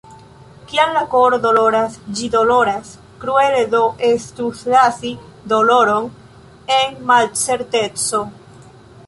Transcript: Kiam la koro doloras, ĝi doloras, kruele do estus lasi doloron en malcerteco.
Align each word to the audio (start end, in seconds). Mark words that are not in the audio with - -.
Kiam 0.69 0.93
la 0.93 1.01
koro 1.09 1.37
doloras, 1.43 1.97
ĝi 2.19 2.29
doloras, 2.35 2.93
kruele 3.25 3.59
do 3.75 3.83
estus 4.09 4.65
lasi 4.77 5.13
doloron 5.55 6.11
en 6.79 6.99
malcerteco. 7.13 8.25